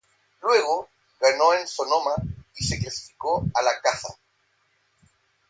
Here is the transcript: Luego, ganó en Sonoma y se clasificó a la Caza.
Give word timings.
Luego, 0.41 0.89
ganó 1.19 1.53
en 1.53 1.67
Sonoma 1.67 2.15
y 2.57 2.63
se 2.63 2.79
clasificó 2.79 3.45
a 3.53 3.61
la 3.61 3.79
Caza. 3.83 4.11